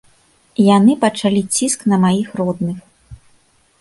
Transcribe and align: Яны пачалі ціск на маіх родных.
Яны 0.77 0.95
пачалі 1.03 1.41
ціск 1.57 1.79
на 1.93 2.01
маіх 2.07 2.27
родных. 2.43 2.77